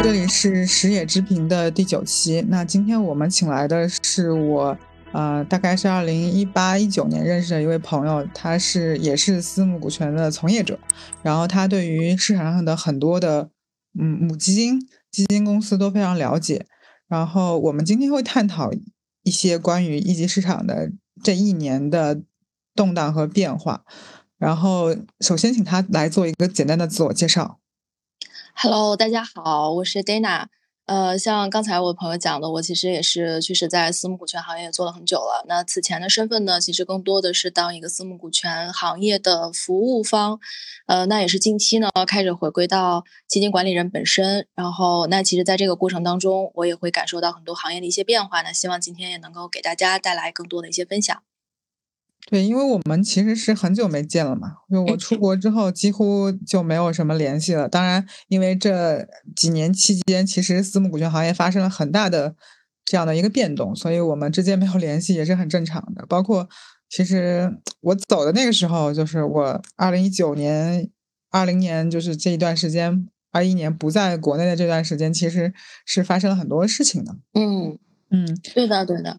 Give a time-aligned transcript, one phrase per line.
[0.00, 2.42] 这里是石野之平的第九期。
[2.48, 4.78] 那今天我们请来的是我，
[5.12, 10.78] 呃，大概是二零一八一九年认识的一位朋友，他是也是私募股权的从业者，
[11.22, 13.50] 然后他对于市场上的很多的
[13.98, 14.80] 嗯母基金、
[15.10, 16.64] 基金公司都非常了解。
[17.08, 18.70] 然后我们今天会探讨
[19.24, 20.92] 一些关于一级市场的
[21.22, 22.22] 这一年的
[22.74, 23.84] 动荡和变化。
[24.38, 27.58] 然后首先请他来做一个简单的自我介绍。
[28.60, 30.46] Hello，大家好，我是 Dana。
[30.86, 35.44] 呃，像刚才我朋友讲的，我其实也是确实在私募股权行业也做了很久了。
[35.46, 40.40] 那此前的身份呢，其实更多的是当一个私募股权行业的服务方。
[40.88, 44.48] 呃，那也是近期呢开始回归到基金管理人本身。
[44.56, 48.42] 然后，那其实在这个过程当中，我也会感受到很多行业的一些变化。
[48.42, 51.22] 那希望今天也能够给大家带来更多的一些分享。
[52.30, 57.66] 对，因为我们其实是很久没见了嘛，就我出国之后几乎就没有什么联系了。
[57.66, 62.34] 当然，因为这几年期间，其实私募股权行业发生了很大的
[62.84, 66.04] 这样的一个变动，所以我们之间没有联系也是很正常的。
[66.06, 66.46] 包括
[66.90, 70.90] 其实我走的那个时候，就是我二零一九年、
[71.30, 75.54] 二零年，就是这一段时间，二一年不在国内的这段时间，其实
[75.86, 77.16] 是发生了很多事情的。
[77.32, 77.78] 嗯
[78.10, 79.18] 嗯，对的，对的。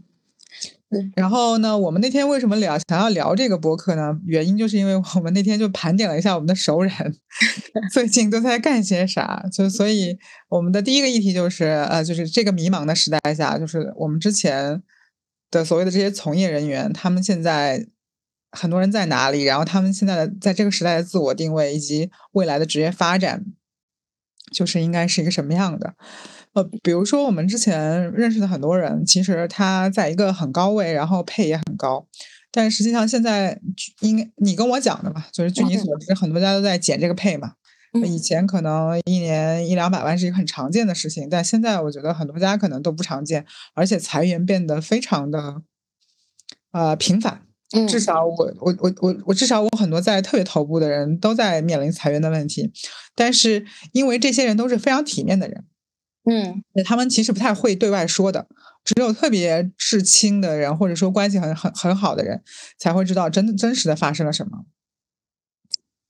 [1.15, 4.19] 然后呢，我们那天为什么聊想要聊这个播客呢？
[4.25, 6.91] 原因就是因为我们那天就盘点了一下我们的熟人
[7.93, 10.17] 最近都在干些啥，就所以
[10.47, 14.81] 我们的第一个议题就是呃，就是这个迷茫的时代下，就是我们之前
[15.51, 17.85] 的所谓的这些从业人员，他们现在
[18.51, 23.45] 很多人在哪里，然后他们现在的在这个时代的自我定位以及未来的职业发展，
[24.51, 25.93] 就是应该是一个什么样的。
[26.53, 32.08] 呃，比如说我们之前认识的很多人，其实他在一个很高位，然后配也很高，
[32.52, 33.59] 但实际上现在
[34.02, 37.53] 应该你跟我讲的嘛，就是据你所知，很多家都在减这个配嘛。
[38.06, 45.61] 以前可能一年一两百万是一个很常见的事情，但现在我觉得很多家可能都不常见，而且裁员变得非常的
[46.72, 47.41] 呃频繁。
[47.88, 52.72] 至少我我我我我至少我很多在特别头部的人都在面临裁员的问题，
[53.16, 55.63] 但是因为这些人都是非常体面的人。
[56.29, 58.47] 嗯，他们其实不太会对外说的，
[58.85, 62.44] 只有特别至亲的人，或者说关系很很很好的人，
[62.78, 64.66] 才会知道真真实的发生了什么。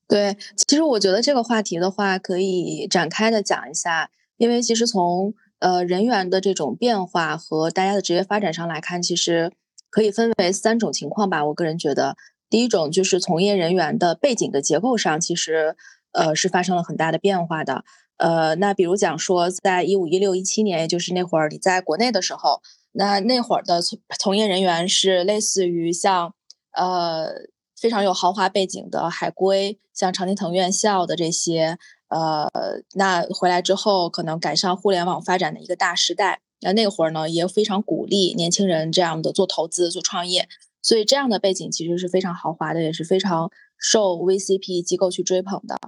[0.08, 9.54] 对，其实我觉得这个话题的话，可以展开的讲一下，因为其实从呃人员的这种变化和大家的职业发展上来看，其实
[9.90, 11.46] 可以分为三种情况吧。
[11.46, 12.18] 我个人觉得，
[12.50, 15.78] 第一种就是从业人员的背景的结构上，其实
[16.12, 17.84] 呃是发生了很大的变化的。
[18.18, 22.62] 呃，那比如讲说，在一五、一六、一七年，也就是那会儿你在国内的时候，
[22.92, 26.34] 那那会儿的从从业人员是类似于像
[26.74, 27.30] 呃
[27.80, 31.78] 非常有豪华背景的海归，像常青藤院校的这些，
[32.10, 32.50] 呃，
[32.96, 40.50] 那回来之后可能赶上互联网发展的一个大时代，那那会儿呢也非常鼓励年轻人这样的做投资、做创业，
[40.82, 45.80] 所以这样的背景其实是非常豪华的，也是非常受 VCP 机构去追捧的。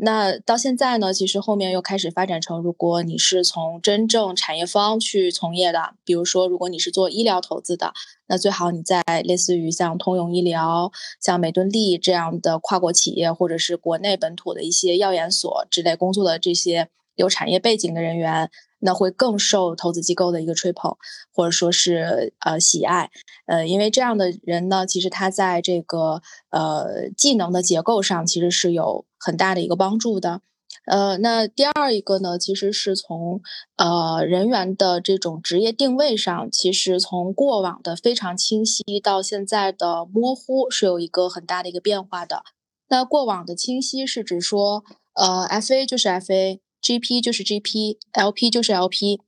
[0.00, 7.92] 那到现在呢，其实后面又开始发展成，如果你是从真正产业方去从业的，比如说如果你是做医疗投资的，
[8.28, 16.88] 那最好你在类似于像通用医疗、像美敦力这样的跨国企业，或者是国内本土的一些药研所之类工作的这些
[17.18, 20.96] 有产业背景的人员，那会更受投资机构的一个吹捧，
[21.34, 23.10] 或者说是呃喜爱，
[23.46, 30.40] 呃，因为这样的人呢，其实他在这个呃技能的结构上其实是有很大的一个帮助的。
[30.86, 33.42] 呃，那第二一个呢，其实是从
[33.76, 42.42] 呃人员的这种职业定位上，其实从过往的非常清晰到现在的模糊，是有一个很大的一个变化的。
[42.88, 49.20] 那过往的清晰是指说，呃，FA 就是 FA GP 就是 GP，LP 就是 LP。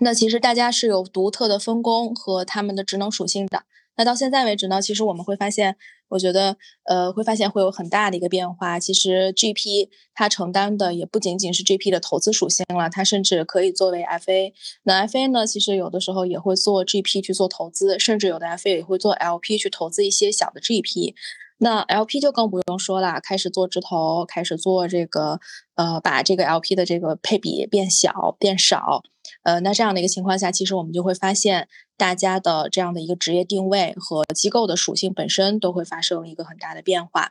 [0.00, 3.62] 那其实大家是有独特的分工和他们的职能属性的。
[3.96, 5.76] 那到现在为止呢，其实我们会发现，
[6.08, 8.80] 我觉得，呃，会发现会有很大的一个变化。
[8.80, 14.52] 其实 GP 它承担的也不仅仅是 GP 的投资属性了，它甚至可以作为 FA。
[14.84, 21.14] 那 FA 呢，其实有的时候也会做 GP 去做投资，甚至有的 FA 也会做 LP 去投资一些小的 GP。
[21.62, 25.38] 那 LP 就更不用说了，开始做直投，开始做这个，
[25.76, 29.04] 呃，把这个 LP 的这个配比变小、变少。
[29.44, 37.30] 呃，那这样的一个情况下，其实我们就会发现，大家的这样的一个职业定位和机构的属性本身都会发生一个很大的变化。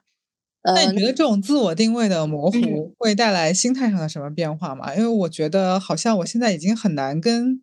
[0.62, 4.96] 呃，那你觉得这种自我定位的模嗯糊会带来心态上的什么变化吗？
[4.96, 7.62] 因为我觉得好像我现在已经很难跟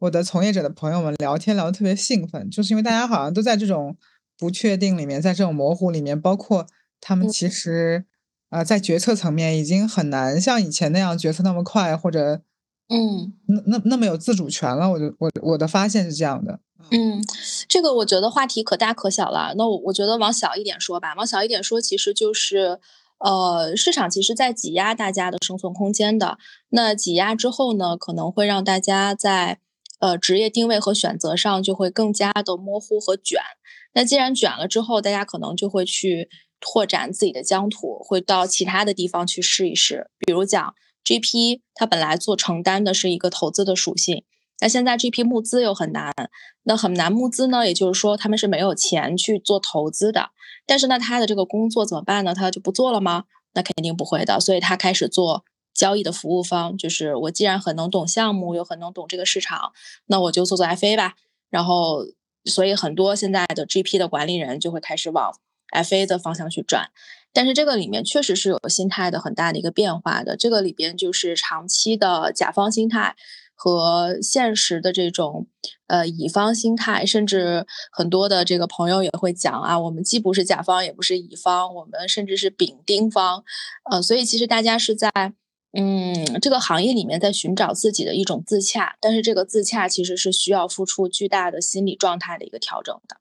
[0.00, 3.96] 我的从业者的朋友们聊天聊得特别兴奋，就是因为大家好像都在这种
[4.38, 6.66] 不确定里面，在这种模糊里面，包括
[7.00, 8.04] 他们嗯其实
[8.50, 12.42] 呃在决策层面已经很难像以前那样决策那么快，或者
[12.88, 14.90] 嗯，那那那么有自主权了。
[14.92, 16.60] 我就我我的发现是这样的。
[16.90, 17.22] 嗯，
[17.68, 19.52] 这个我觉得话题可大可小了。
[19.58, 22.78] 那我我觉得往小一点说吧，往小一点说，其实就是，
[23.18, 26.38] 呃，市场其实在挤压大家的生存空间的。
[26.70, 29.58] 那挤压之后呢，可能会让大家在
[29.98, 33.42] 呃职业定位和选择上就会更加的模糊和卷。
[33.98, 36.30] 那既然卷了之后，大家可能就会去
[36.60, 40.08] 拓展自己的疆土，会到其他的地方去试一试。
[40.20, 40.72] 比如讲
[41.02, 44.22] GP，它本来做承担的是一个投资的属性。
[44.60, 46.14] 那现在 GP 募资又很难，
[46.62, 50.30] 那很难募资呢，也就是说他们是没有钱去做投资的。
[50.64, 52.32] 但是呢，他的这个工作怎么办呢？
[52.32, 53.24] 他就不做了吗？
[53.54, 54.38] 那肯定不会的。
[54.38, 59.72] 所以他开始做交易的服务方，就是我既然很能懂项目，又很能懂这个市场，
[60.06, 61.14] 那我就做做 FA 吧。
[61.50, 62.04] 然后，
[62.44, 65.32] 所以很多现在的 GP 的管理人就会开始往
[65.72, 66.90] FA 的方向去转。
[67.32, 70.36] 但是这个里面确实是有心态的很大的一个变化的。
[70.36, 73.16] 这个里边就是长期的甲方心态。
[73.60, 75.48] 和现实的这种，
[75.88, 83.42] 呃，乙方心态，甚至很多的这个朋友也会讲啊，我们既不是甲方，也不是乙方，我们甚至是丙丁方，
[83.90, 85.10] 呃，所以其实大家是在，
[85.72, 93.18] 嗯，这个行业里面在寻找自己的一种自洽，但是这个自洽其实是需要付出巨大的心理状态的一个调整的，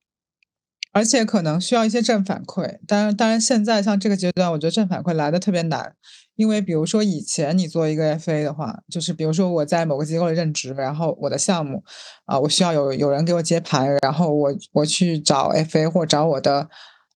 [0.94, 5.94] 而且可能需要一些正反馈，当然，当然现在像这个阶段，我觉得正反馈来的特别难。
[6.38, 11.84] 因为比如说以前你做一个 FA 的话，就是比如说我在某个机构里任职，然后我的项目
[12.26, 16.70] 啊，我需要有有人给我接盘，然后我我去找 FA 或找我的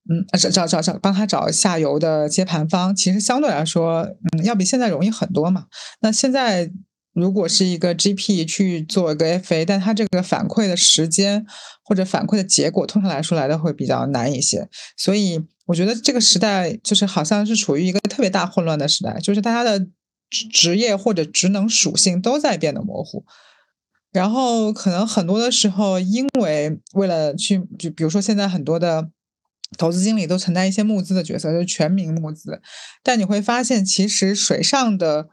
[0.10, 4.02] 嗯找找找找帮他找下游的接盘方，其实相对来说
[4.34, 5.66] 嗯要比现在容易很多嘛。
[6.02, 6.72] 那现在。
[7.14, 11.46] 如果是一个 GP 去做一个 FA，但它这个反馈的时间
[11.84, 14.66] 或者反馈的结果，通常来说来的会比较难一些。
[14.96, 19.78] 所以我觉得这个时代就是好像是处于一个特别大混乱的时代，就是大家的
[20.30, 23.26] 职职业或者职能属性都在变得模糊。
[24.14, 29.10] 然后可能很多的时候，因为为了去，就比如说现在很多的
[29.78, 32.62] 投资经理都承担一些募资的角色，就是全民募资，
[33.04, 35.30] 但你会发现其实水上的。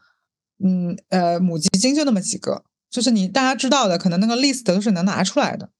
[0.61, 5.71] 嗯呃，母基金就那么几个，就是你大家知道的，可能那个 list 都是能拿出来的，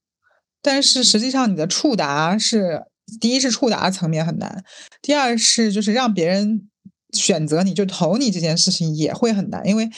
[0.63, 2.85] 但是实际上你的触达是，
[3.21, 4.63] 第一是触达层面很难，
[5.03, 6.69] 第二是就是让别人
[7.13, 9.91] 选择你就投你这件事情也会很难，因为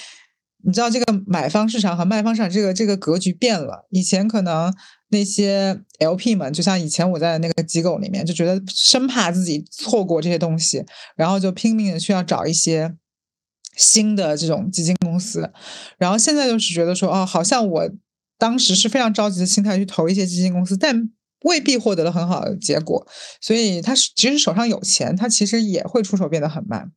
[0.65, 4.75] 你知道这个买方市场和卖方市场这个这个格局变了，以前可能
[5.11, 10.85] 那些 LP 们，就像以前我在那个机构里面就觉得生怕自己错过这些东西，
[11.15, 12.97] 然后就拼命的需要找一些。
[13.77, 15.49] 新的这种基金公司，
[15.97, 17.91] 然后现在就是觉得说，哦，好像我
[18.37, 21.09] 当时是非常着急的心态去投一些基金公司，但
[21.45, 23.07] 未必获得了很好的结果。
[23.41, 26.91] 所以他即使手上有钱，他其实也会出手变得很慢。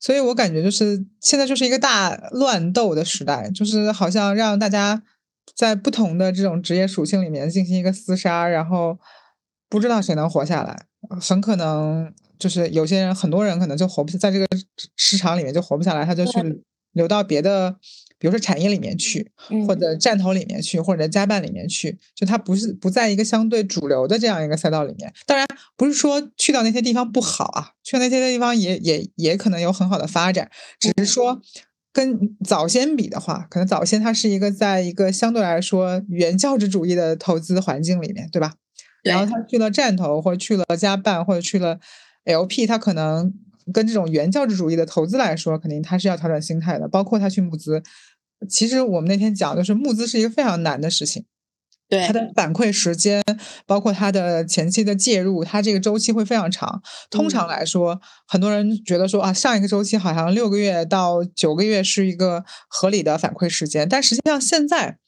[0.00, 5.02] 所以我感觉就是现在就是一个大乱斗的时代，就是好像让大家
[5.56, 8.98] 在不同的这种职业属性里面进行一个厮杀，然后
[9.68, 10.86] 不知道谁能活下来，
[11.20, 12.12] 很可能。
[12.38, 14.46] 就是有些人，很多人可能就活不在这个
[14.94, 16.62] 市场里面就活不下来，他就去
[16.92, 17.68] 流到别的，
[18.16, 19.28] 比如说产业里面去，
[19.66, 25.12] 或者战头里面去，或者加办里面去，就他不是不在一个相对主流的这样一个赛道里面。
[25.26, 25.44] 当然
[25.76, 30.48] 不是说去到那些地方不好啊，去那些地方也也也可能有很好的发展，
[30.78, 31.42] 只是说
[31.98, 38.54] 跟早先比的话，可能早先它是一个在一个相对来说原教旨主义的投资环境里面，对吧？
[39.02, 41.80] 然后他去了战投，或者去了加办，或者去了。
[42.24, 43.34] LP 他可能
[43.72, 46.86] 跟这种原教旨主义的投资来说，肯定他是要调整心态的。
[46.86, 47.82] 包括他去募资，
[48.48, 51.24] 其实我们那天讲，就是募资是一个非常难的事情。
[51.88, 53.22] 对它的反馈时间，
[53.66, 56.82] 包括它的前期的介入，它这个周期会非常长。
[57.10, 64.98] 通常来说，很多人觉得说啊，上一个周期好像六个月到九个月是一个合理的反馈时间，但实际上现在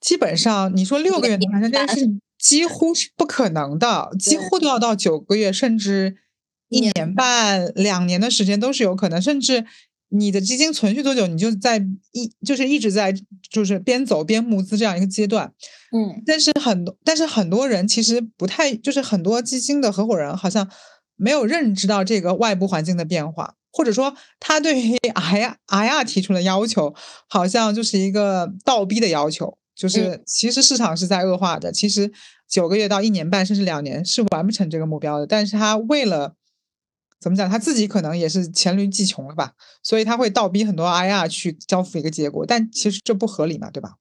[0.00, 2.20] 基本上你说六个月能完成这件事情。
[2.40, 6.16] 几乎是不可能的，几乎都要到九个月，甚至
[6.70, 9.20] 一年半、两年的时间都是有可能。
[9.20, 9.66] 甚至
[10.10, 11.78] 你的基金存续多久，你就在
[12.12, 13.14] 一就是一直在
[13.50, 15.52] 就是边走边募资这样一个阶段。
[15.92, 20.68] 嗯，但是很多但是很多人其实不太，就是很多基金的合伙人好像
[21.16, 26.94] 没有认知到这个外部环境的变化，或者说他对于 I I R 提出的要求，
[27.28, 29.56] 好像就是一个倒逼的要求。
[29.76, 32.12] 就是其实市场是在恶化的，其实
[32.46, 35.26] 九个月到一年半甚至两年是完不成这个目标的。
[35.26, 36.34] 但是他为了
[37.20, 43.96] 怎么讲，他自己可能也是黔驴技穷了吧，所以他会倒逼很多 IR 去交付一个结果，但其实这不合理嘛，对吧？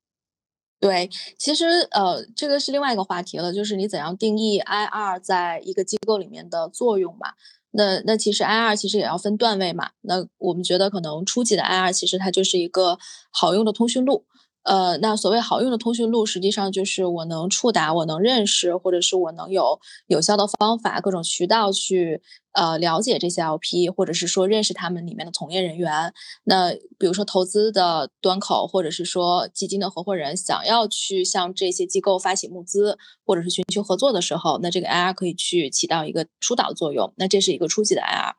[0.80, 7.34] 对，其实呃，这个是另外一个话题了，就是你怎样定义 IR 在一个机构里面的作用嘛？
[7.72, 9.90] 那那其实 IR 其实也要分段位嘛。
[10.02, 12.98] 那我们觉得可能初级的 IR 其实它就是一个
[13.30, 14.26] 好用的通讯录。
[14.64, 26.14] 呃，那所谓好用的通讯录，实际上就是我能触达，我能认识，或者是我能有有效的方法，各种渠道去呃了解这些 LP，或者是说认识他们里面的从业人员。
[26.44, 37.12] 那比如说投资的端口，或者是说基金的合伙人想要去向这些机构发起募资，或者是寻求合作的时候，那这个 IR 可以去起到一个疏导作用。
[37.16, 38.34] 那这是一个初级的 IR。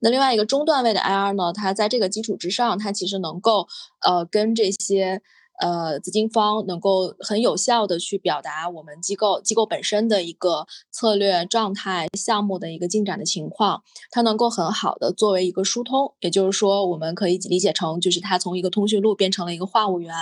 [0.00, 3.66] 那另外一个中段位的 IR 呢，它在这个基础之上，它其实能够
[4.06, 5.22] 呃跟这些。
[5.62, 20.12] 呃，资金方能够很有效的去表达我们机构机构本身的一个策略状态、项目的一个进展的情况，它能够很好的作为一个疏通，也就是说，我们可以理解成就是它从一个通讯录变成了一个话务员，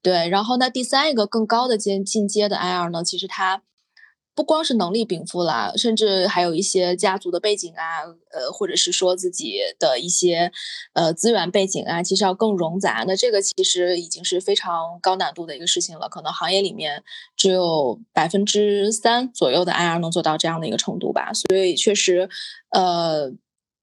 [0.00, 0.28] 对。
[0.28, 3.62] 然后那第三一个更高的阶进阶的 IR 呢，其实它。
[4.32, 10.50] 不光是能力禀赋啦，甚至还有一些家族的背景啊，呃，或者是说自己的一些
[10.94, 13.04] 呃资源背景啊，其实要更冗杂。
[13.06, 17.02] 那这个其实已经是非常高难度的一个事情了，可能行业里面
[17.36, 21.32] 只有百分之三左右的 IR 能做到这样的一个程度吧。
[21.34, 22.30] 所以确实，
[22.70, 23.30] 呃，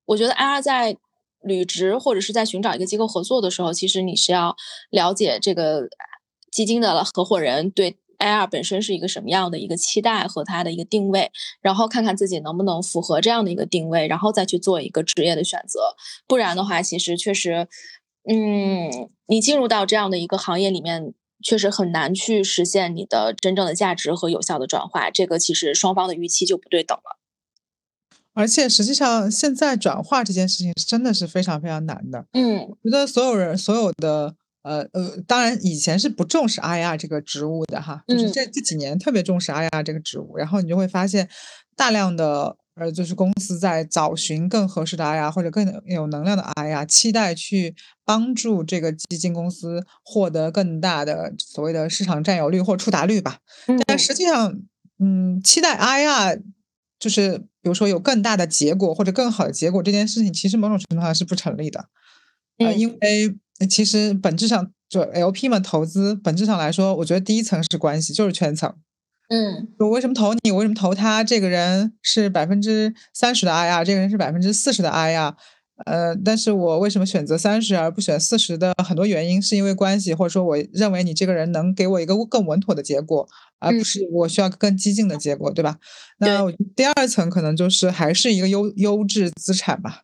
[0.06, 0.98] 我觉得 IR 在
[1.44, 4.56] 履职或者是在寻找一个机构合作的时候，其实你是要
[4.90, 5.88] 了解这个
[6.52, 7.98] 基金的合伙人对。
[8.20, 11.32] IR 本身是一个什么样的一个期待和它的一个定位，
[11.62, 15.96] 然后看看自己能不能符合这样的一个定位，然后再去做一个职业的选择。
[16.28, 17.68] 不然的话，其实确实，
[18.30, 25.12] 嗯，你进入到这样的一个行业里面，确实很难去实现你的真正的价值和有效的转化。
[25.12, 27.20] 这个其实双方的预期就不对等了。
[28.34, 32.26] 而且实际上，现在转化这件事情真的是非常非常难的。
[32.34, 34.36] 嗯，觉得所有人所有的。
[34.68, 41.28] 呃呃，当然以前是不重视 IR 这个职务的哈，就是这这几年特别重视 IR 这个职务，然后你就会发现
[41.76, 53.38] 大量的呃，就是公司在找寻更合适的 IR 或者更有能量的 IR，期待去帮助这个基金公司获得更大的所谓的市场占有率或触达率吧。
[53.88, 54.60] 但实际上，
[55.00, 56.42] 嗯，期待 IR
[57.00, 61.86] 就是比如说有更大的结果或者更好的结果这件事情，其实某种程度上是不成立的，
[62.60, 63.36] 呃，因为。
[63.70, 68.74] 其实本质上，就 LP 嘛投资，本质上来说，我觉得第一层是关系，就是圈层。
[69.30, 70.52] 嗯，我为什么投你？
[70.52, 71.24] 我为什么投他？
[71.24, 75.34] 这个人是百分之三十的 IR，这个人是百分之四十的 IR。
[75.86, 83.28] 呃，但是我为什么选择三十而不选四十的很多原因，是因为关系，或者说我认为你这个人能给我一个更稳妥的结果，
[83.60, 85.78] 而不是我需要更激进的结果，对吧？
[86.20, 90.04] 那第二层可能就是还是一个优优质资产吧。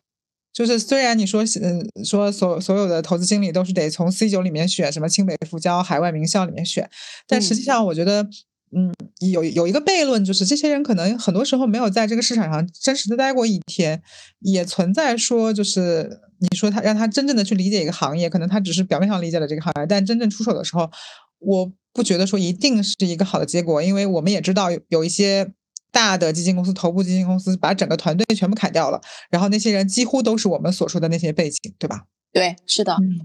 [0.54, 6.88] 就是虽然你说，嗯，说所所有的投资经理都是得从 C 九里面选，什么清北复交、海外名校里面选，
[7.26, 8.22] 但实际上我觉得，
[8.70, 8.94] 嗯，
[9.32, 14.00] 有有一个悖论，就是这些人可能很多时候没有在这个市场上真实的待过一天，
[14.42, 20.88] 也存在说，就是你说他让他真正的去理解一个行业，可能他只是表面上理解了这个行业，但真正出手的时候，
[21.40, 25.52] 我不觉得说一定是一个好的结果，因为我们也知道有一些。
[25.94, 32.02] 大的基金公司、头部基金公司把整个团队全部砍掉了，然后那些人几乎都是我们所说的那些背景，对吧？
[32.32, 33.20] 对，是的，嗯，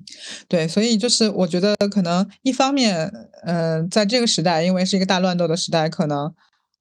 [0.47, 3.11] 对，所以就是我觉得可能一方面，
[3.43, 6.31] 嗯，在这个时代，因为是一个大乱斗的时代，可能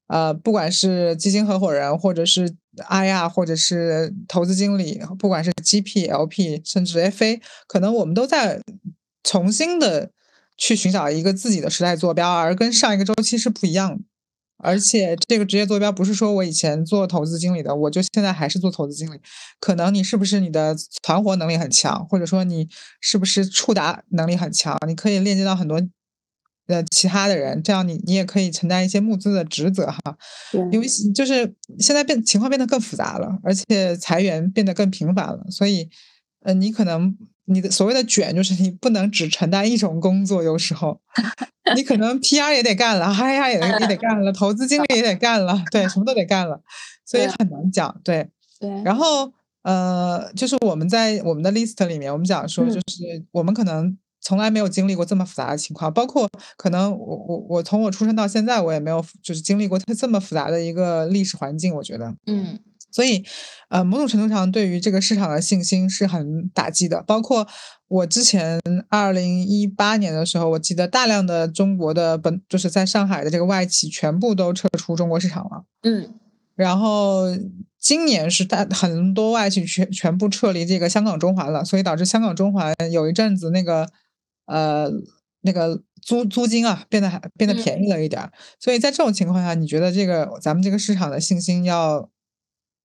[0.08, 2.54] 呃，不管是基金合伙人，或者是
[2.90, 8.60] IR，或者是投资经理，不管是 GP、LP，甚至 FA，可能我们都在
[9.24, 10.10] 重新的
[10.58, 14.04] 去寻找一个自己的时代坐标，而跟上一个周期是不一样的。
[14.58, 19.20] 而且这个职业坐标不是说我以前做投资经理的，我就现在还是做投资经理。
[19.60, 22.68] 可能你是不是你的团活能力很强，或者说你
[23.00, 25.80] 是不是触达能力很强，你可以链接到很多
[26.66, 30.00] 呃其他的人，这样你你也可以承担一些募资的职责哈。
[30.72, 35.88] 因为就是现在变情况变得更复杂了，而且裁员变得更频繁了，所以
[36.42, 37.16] 呃你可能。
[37.48, 41.00] 你的所谓的卷，就是你不能只承担一种工作，有时候
[41.74, 46.60] 你可能 PR 也得干了，嗨呀也也得干了，投资经理也得干了，对，什么都得干了，
[47.04, 48.28] 所以很难讲，对。
[48.60, 48.68] 对。
[48.84, 62.58] 然后呃，就是我们在我们的 list 里面，我们讲说，就是我们可能从来没有经历过这么复杂的情况，包括可能我我我从我出生到现在，我也没有就是经历过它这么复杂的一个历史环境，我觉得，嗯。
[62.98, 63.24] 所以，
[63.68, 67.00] 呃，某种程度上，对于这个市场的信心是很打击的。
[67.04, 67.46] 包括
[67.86, 75.64] 我之前二零一八年的时候，我记得大量的中国的本就是在上海的这个外企全部都撤出中国市场了。
[75.82, 76.12] 嗯，
[76.56, 77.26] 然后
[77.78, 83.88] 今年是大很多外企全全部撤离这个香港中环了，所以导致香港中环有一阵子那个
[84.46, 84.90] 呃
[85.42, 88.32] 那个租租金啊变得还变得便宜了一点儿。
[88.58, 92.10] 所以在这种情况下，你觉得这个咱们这个市场的信心要？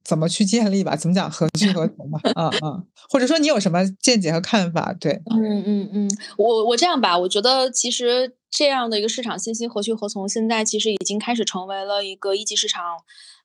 [0.03, 0.95] 怎么去建立吧？
[0.95, 2.19] 怎么讲何去何从吧？
[2.35, 4.93] 啊啊，或者说你有什么见解和看法？
[4.99, 12.83] 对，嗯嗯嗯，我我这样吧，我觉得其实这样的一个市场信息何去何从，现在其实已经开始成为了一个一级市场。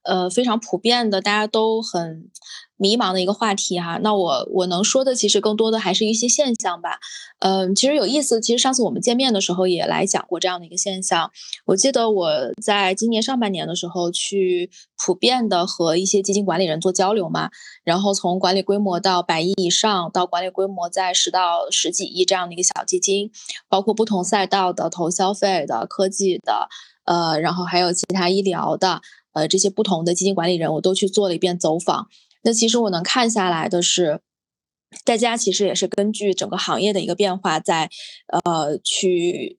[0.05, 2.31] 呃，非常普遍的，大家都很
[2.79, 3.99] 迷茫的一个话题哈。
[4.03, 6.99] 那我我能说的，其实更多的还是一些现象吧。
[7.41, 11.31] 嗯，其实有意思，其实上次我们见面的时候也来讲过这样的一个现象。
[11.67, 12.31] 我记得我
[12.63, 14.71] 在今年上半年的时候去
[15.05, 17.51] 普遍的和一些基金管理人做交流嘛，
[17.85, 23.31] 然后从管理规模到百亿以上，到管理规模在十到十几亿这样的一个小基金，
[23.69, 26.69] 包括不同赛道的投消费的、科技的，
[27.05, 29.01] 呃，然后还有其他医疗的。
[29.35, 32.09] 呃，这些不同的基金管理人，我都去做了一遍走访。
[32.49, 34.23] 那其实我能看下来的是，
[35.05, 37.91] 大家其实也是根据整个行业的一个变化，在
[38.29, 39.59] 呃去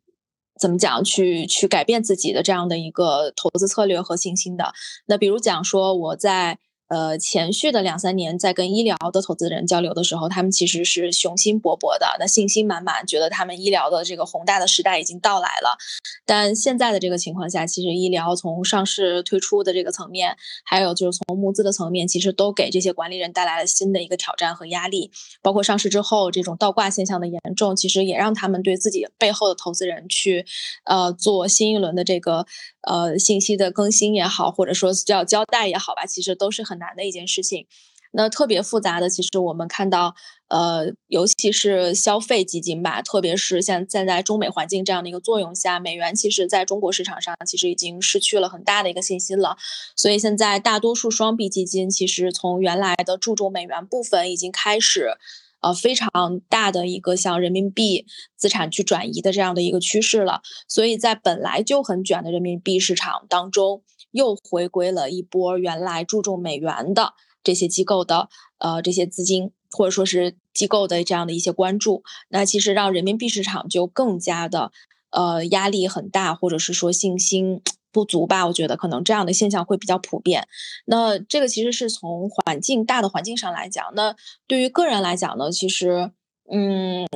[0.59, 4.73] 怎么讲，去去改变自己的这样的一个投资策略和信心的。
[5.05, 6.57] 那比如讲说，我在。
[6.89, 15.77] 呃，前续的两三年，在跟医疗的投资人交流的时候，他们其实是雄心勃勃的，那信心满满，觉得他们医疗的这个宏大的时代已经到来了。
[16.25, 25.11] 但现在的这个情况下，其实医疗从上市推出的这个层面，还有就是从募资的层面，其实都给这些管理人带来了新的一个挑战和压力。
[25.41, 30.45] 包括上市之后这种倒挂现象的严重，其实也让他们对自己背后的投资人去，
[30.85, 32.47] 呃，做新一轮的这个。
[32.81, 37.67] 呃，信息的更新也好，或者说叫交代也好吧，其实都是很难的一件事情。
[38.11, 40.15] 那特别复杂的，其实我们看到，
[40.47, 49.57] 呃，尤其是消费基金吧，特别是像现在中美环境这样的一个作用下，美元其实在中国市场上其实已经失去了很大的一个信心了。
[49.95, 55.17] 所以现在大多数双币基金其实从原来的注重美元部分，已经开始。
[55.61, 58.05] 呃，非常大的一个向人民币
[58.37, 67.13] 资产去转移的这样的一个趋势了，所以在本来就很卷的人民币市场当中，又回归了一波原来注重美元的
[67.43, 74.71] 这些机构的呃这些资金或者说是机构的这样的一些关注，那其实让人民币市场就更加的
[75.11, 77.61] 呃压力很大，或者是说信心。
[77.91, 78.45] 不足吧？
[78.45, 80.47] 我觉得可能这样的现象会比较普遍。
[80.85, 83.83] 那这个其实是从环境大的环境上来讲。
[83.95, 86.11] 那对于个人来讲呢，其实，
[86.51, 87.07] 嗯。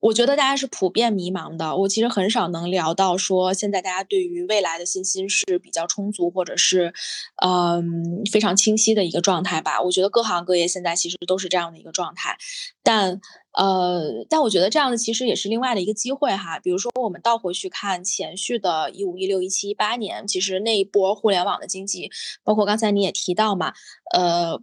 [0.00, 1.76] 我觉得大家是普遍迷茫的。
[1.76, 6.94] 我其实很少能聊到说，现在大家对于未来的信心是比较充足，或者是，
[7.44, 9.82] 嗯，非常清晰的一个状态吧。
[9.82, 12.36] 我觉得各行各业现在其实都是这样的一个状态。
[12.84, 13.20] 但，
[13.52, 16.60] 呃，但我觉得这样的其实也是另外的一个机会哈。
[16.60, 22.10] 比如说，我们倒回去看前续的一五、一六、一七、一八年，其实那一波互联网的经济，
[22.44, 23.72] 包括刚才你也提到嘛，
[24.14, 24.62] 呃。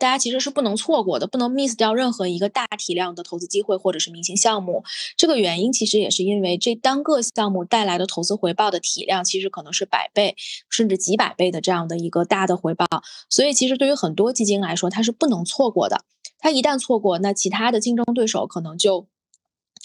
[0.00, 4.82] 大家其实是不能错过的，不能 miss 掉任何一个大体量的投资机会或者是明星项目。
[5.14, 10.34] 这个原因其实也是因为这单个项目带来的投资回报的体量其实可能是百倍
[10.70, 12.86] 甚至几百倍的这样的一个大的回报。
[13.28, 16.04] 所以其实对于很多基金来说，它是不能错过的。
[16.38, 19.06] 它一旦错过，那其他的竞争对手可能就。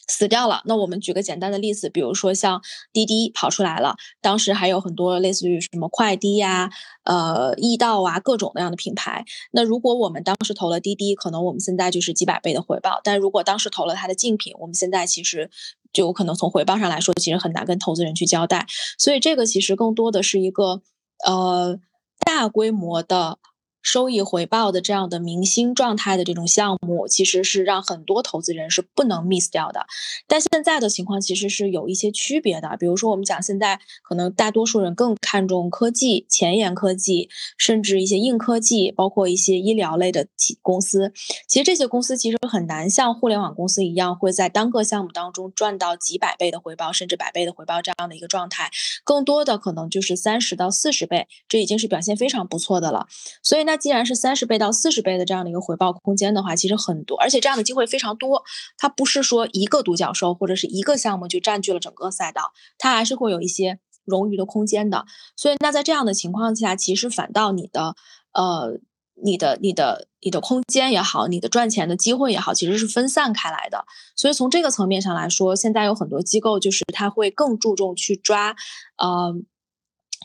[0.07, 0.61] 死掉了。
[0.65, 2.61] 那我们举个简单的例子，比如说像
[2.93, 6.69] 滴滴跑出来了，当时还有很多类似于什么快滴呀、
[7.03, 9.25] 呃易到啊各种那样的品牌。
[9.51, 13.01] 那如果我们当时投了滴滴，可能我们现在就是几百倍的回报。
[13.03, 15.49] 但如果当时投了它的竞品，我们现在其实
[15.91, 18.67] 就可能从回报上来说，其实很难跟投资人去交代。
[18.97, 20.81] 所以这个其实更多的是一个
[21.25, 21.79] 呃
[22.19, 23.39] 大规模的。
[23.86, 29.86] 收益回报的这样的明星状态的这种项目，其实是让很多投资人是不能 miss 掉的。
[30.28, 41.13] 但现在的情况其实是有一些区别的，比如说我们讲现在可能大多数人更看重科技、前沿科技，甚至一些硬科技，包括一些医疗类的企公司。
[41.48, 48.71] 其实这些公司其实很难像互联网公司一样，会在单个项目当中赚到几百倍的回报，甚至百倍的回报这样的一个状态。
[49.04, 53.06] 更多的可能就是三十到四十倍，这已经是表现非常不错的了。
[53.43, 53.74] 所以那。
[53.77, 58.43] 既然是三十倍到四十倍的这样的一个回报空间的话，其实很多，而且这样的机会非常多。
[58.77, 65.05] 它不是说一个独角兽或者是一个项目就占据了整个赛道，它还是会有一些冗余的空间的。
[65.35, 67.95] 所以，那在这样的情况下，其实反倒你的
[68.33, 68.79] 呃，
[69.23, 73.85] 你的、你的、你的空间也好，你的赚钱的机会也好，其实是分散开来的。
[74.15, 78.55] 所以从这个层面上来说，现在有很多机构就是它会更注重去抓
[78.97, 79.33] 呃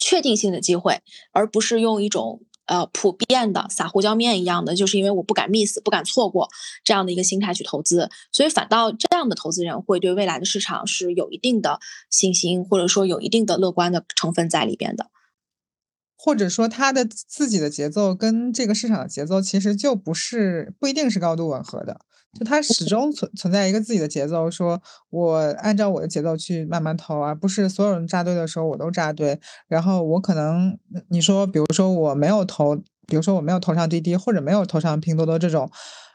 [0.01, 1.01] 确定性的机会，
[1.33, 2.43] 而不是用一种。
[2.71, 6.49] 呃，普遍的撒胡椒面一样的，就是因为我不敢 miss，不敢错过
[6.85, 11.81] 这样的一个心态去投资，所以反倒这样的投资人会对未来的市场是有一定的
[12.11, 15.09] 信心，或者说有一定的乐观的成分在里边的。
[16.23, 21.99] 或者说他的自己的节奏跟这个市场的节奏其实就不是不一定是高度吻合的。
[22.39, 29.41] 就他始终存存在一个自己的节奏，说我按照我的节奏去慢慢投而，不是所有人扎堆的时候我都扎堆。
[29.67, 30.79] 然后我可能
[31.09, 35.69] 你说，比如说我没有投比如说我没有投上滴滴，或者没有投上拼多多这种，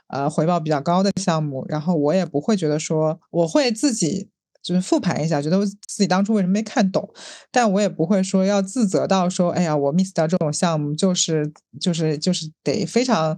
[0.08, 4.30] 呃，回报比较高的项目，然后我也不会觉得说，我会自己
[4.65, 7.08] 就是复盘一下，觉得自己当初为什么没看懂，
[7.51, 13.38] 但我也不会说要自责到说，哎呀，我 miss 掉这种项目，就是就是就是得非常。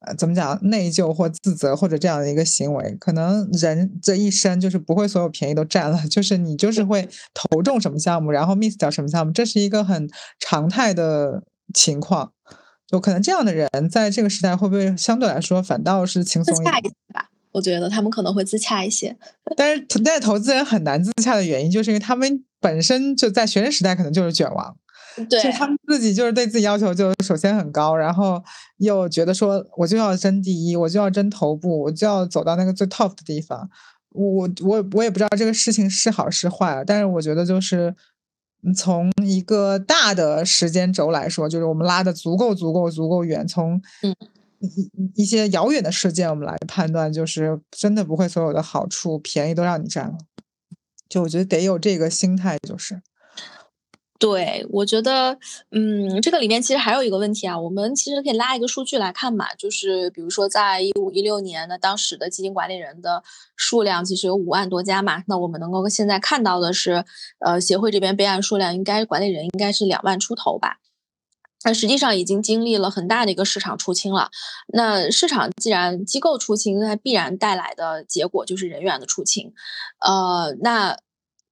[0.00, 0.58] 呃，怎么讲？
[0.68, 10.06] 内疚或自责或者这样的一个行为，可能人这一生就是不会所有便宜都占了，就是你就是会投中什么项目，然后 miss 掉什么项目，这是一个很
[10.38, 12.30] 常态的情况。
[12.86, 17.30] 就可能这样的人在这个时代会不会相对来说反倒是轻松一点吧？
[17.56, 19.16] 我觉得他们可能会自洽一些。
[19.56, 24.76] 但是，但是投资人很难自洽的原因，就是因为他们本身就在学生时代可能就是卷王。
[25.30, 28.42] 对，他们自己就是对自己要求就首先很高，然后
[28.76, 33.66] 又觉得说我就要争第一，我就要争头部，我就要走到那个最 top 的地方。
[34.10, 37.94] 我我我也不知道这个事情是好是坏，但是我觉得就是
[38.76, 43.80] 从一个大的时间轴来说，就是我们拉的足够足够足够远，从
[44.66, 50.18] 一一些遥远的事件我们来判断，就是真的不会所有的好处便宜都让你占了。
[51.08, 53.00] 就我觉得得有这个心态，就是。
[54.18, 55.38] 对，我觉得，
[55.72, 63.22] 嗯，这个里面其实还有一个问题啊，我们其实可以拉一个数据来看嘛，就是比如说在一五一六年，那当时的基金管理人的
[63.56, 67.04] 数量其实有五万多家嘛，那我们能够现在看到的是，
[67.40, 70.78] 呃，协会这边备案数量应该管理人应该是两万出头吧，
[71.66, 74.30] 那实际上已经经历了很大的一个市场出清了，
[74.68, 79.52] 那市场既然机构出清，那必然带来的结果就是人员的出清，
[79.98, 80.96] 呃，那。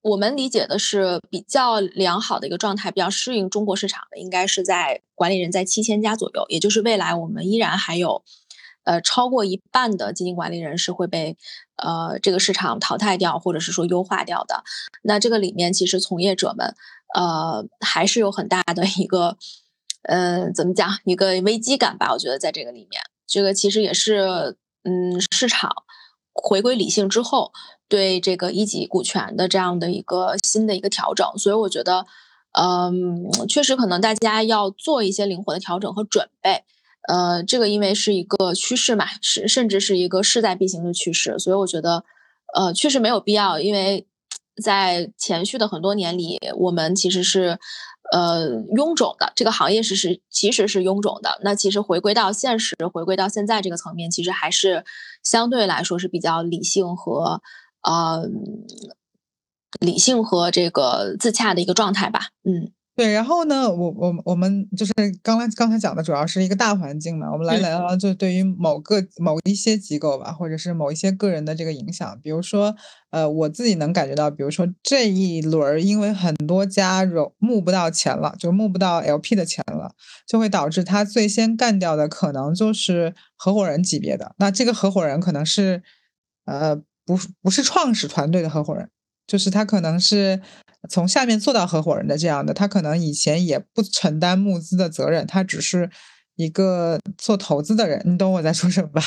[0.05, 8.23] 我们理解的是比较良好的一个状态，比较适应中国市场的，应该是在管理人在七千家左右，也就是未来我们依然还有，
[8.85, 11.39] 呃，超过一半的基金管理人是会被
[11.77, 14.63] 呃这个市场淘汰掉，或者是说优化掉的。
[15.05, 16.75] 那这个里面其实从业者们
[17.15, 19.39] 呃还是有很大的一个，
[20.05, 22.13] 呃，怎么讲一个危机感吧？
[22.13, 25.71] 我觉得在这个里面，这个其实也是嗯市场
[26.33, 27.53] 回归理性之后。
[27.87, 32.07] 对这个一级股权的这样的一个新的一个调整，所以我觉得，
[32.59, 36.65] 嗯，确实可能大家要做一些灵活的调整和准备。
[37.07, 42.05] 呃，这个因为是一个趋势嘛，是甚至是一个势在必行的趋势，所以我觉得，
[42.57, 43.61] 呃，确实没有必要。
[43.61, 44.07] 因为
[44.61, 47.59] 在前续的很多年里，我们其实是
[48.13, 51.39] 呃臃肿的，这个行业是是其实是臃肿的。
[51.43, 54.85] 那其实回归到现实，回归到现在这个层面，其实还是
[55.23, 57.43] 相对来说是比较理性和。
[57.87, 58.27] 呃，
[59.79, 62.29] 理性和这个自洽的一个状态吧。
[62.43, 63.13] 嗯，对。
[63.13, 67.31] 然后呢，我我我们就是刚才刚才讲的主要是一个大环境嘛。
[67.33, 72.19] 我们来聊聊，就对于某个某一些机构吧，或者是某一些个人的这个影响。
[72.23, 72.75] 比如说，
[73.11, 79.95] 呃，我自己能感觉到，比如说这一轮因为很多家融募不到钱了，就募不到 LP 的钱了，
[80.27, 84.35] 就会导致他最先干掉的可能就是合伙人级别的。
[84.39, 85.83] 那这个合伙人可能是，
[86.47, 86.83] 呃。
[87.07, 88.89] 不不是创始团队的合伙人，
[89.27, 90.41] 就是他可能是
[90.89, 95.91] 从下面做到合伙人的这样的，他可能以前也不承担募资的责任，他只是
[96.37, 99.03] 一个做投资的人，你懂我在说什么吧？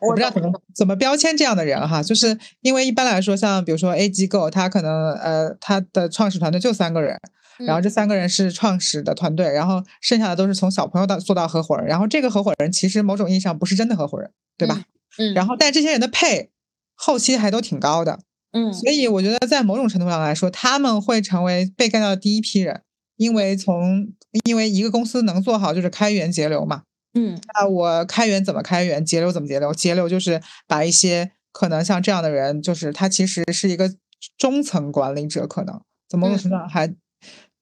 [0.00, 7.18] 我不知道怎么怎么标签这样的人哈，就是因为一般来说，像比如说 A 机构，他可能呃他的创始团队就三个人，
[7.58, 14.82] 然后这三个人是创始的团队，然后剩下的都是从小朋友到做到合伙人，然后这个合伙人其实某种意义上不是真的合伙人，对吧？
[15.18, 16.50] 嗯，然后但这些人的配。
[16.98, 18.20] 后期还都挺高的，
[18.56, 22.80] 嗯，所以我觉得在某种程度上来说，他们会成为被干掉的第一批人，
[23.16, 24.08] 因为从
[24.44, 29.74] 因为一个公司能做好就是开源节流嘛，嗯，那我开源怎么开源，节流怎么节流？
[29.74, 33.92] 节流就是把一些可能像这样的人，就是他其实是一个
[34.38, 36.88] 中层管理者，可能在某种程度上还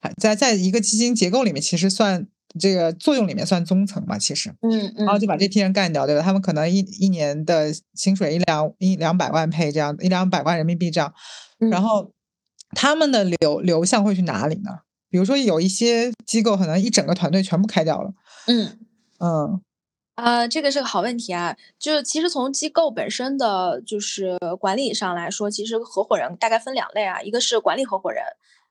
[0.00, 2.28] 还在在一个基金结构里面，其实算。
[2.58, 6.22] 这个作用里面算中层嘛，其实，嗯嗯，然后就把这批人干掉，对吧？
[6.22, 11.12] 他们可能一一年的薪水一两一两百万配这样，一两百万人民币这样，
[11.70, 12.12] 然后
[12.70, 14.70] 他们的流流向会去哪里呢？
[15.10, 18.12] 比如说有一些机构可能一整个团队全部开掉了，
[18.46, 18.78] 嗯
[19.18, 19.60] 嗯，
[20.14, 21.56] 啊，这个是个好问题啊。
[21.78, 28.22] 就其实从机构本身的就是管理上来说，其实合伙人大概分两类啊，一个是管理合伙人。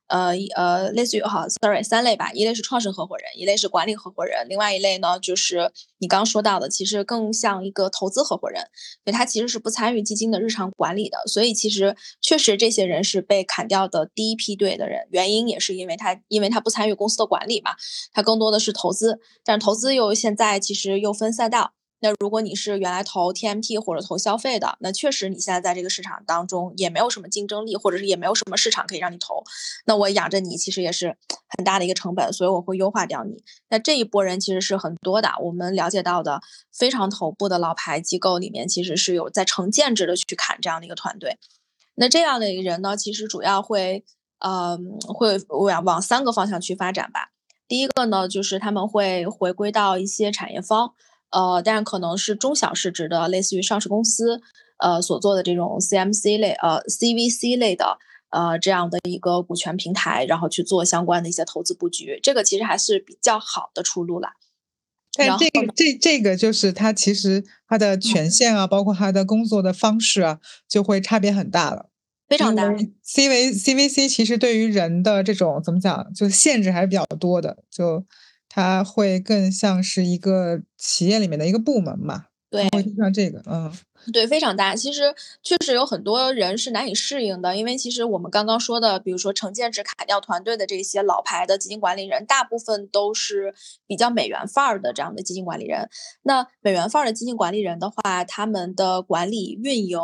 [0.08, 8.62] 呃呃，类似于哈，sorry，三类吧，一类是创始合伙人，一类是管理合伙人，另外一类呢，就是你刚刚说到的，其实更像一个投资合伙人，
[9.06, 17.72] 因为他其实是不参与基金的日常管理的，所以其实确实这些人是被砍掉的第一批队的人，原因也是因为他因为他不参与公司的管理嘛，
[18.12, 21.74] 他更多的是投资，但投资又现在其实又分赛道。
[22.04, 29.42] 那如果你是原来投 TMT 或者投消费的，那确实你现在在这个市场当中也没有什么竞争力，或者是也没有什么市场可以让你投。
[29.86, 31.16] 那我养着你其实也是
[31.48, 33.42] 很大的一个成本，所以我会优化掉你。
[33.70, 36.42] 那这一波人其实是很多的，我们了解到的
[36.74, 41.38] 非常头部的老牌机构里面，其实是有在成建制的去砍这样的一个团队。
[41.96, 44.04] 那这样的一个人呢，其实主要会
[44.40, 47.30] 呃会往往三个方向去发展吧。
[47.66, 50.94] 第一个呢，就是他们会回归到一些产业方。
[51.34, 54.40] 呃，但可能是中小市值的，类似于上市公司，
[54.78, 57.98] 呃所做的这种 CMC 类，呃 CVC 类的，
[58.30, 64.34] 呃这样的一个股权平台，然后去做相关的一些投资布局，这个其实还是比较好的出路啦。
[65.18, 71.90] 但这个这这个就是它其实它的权限啊，包括它的工作的方式啊，就会差别很大了，
[72.30, 72.72] 非常大。
[73.02, 78.06] C V CVC 其实对于人的这种怎么讲，就限制还是比较多的，就。
[78.56, 82.26] 它会更像是一个企业里面的一个部门嘛？
[82.52, 83.74] 对，会像这个，嗯，
[84.14, 84.76] 对，非常大。
[84.76, 85.02] 其实
[85.42, 93.56] 确实有很多人是难以适应的，因为其实我们刚刚说的，比如说成建制卡掉团队的这些老牌的基金管理人，大部分都是
[93.88, 95.90] 比较美元范儿的这样的基金管理人。
[96.22, 99.98] 那美元范儿的基金管理人的话，他们的管理、运营